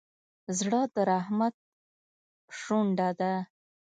زړه 0.57 0.81
د 0.93 0.95
رحمت 1.11 1.55
شونډه 2.59 3.09
ده. 3.19 3.33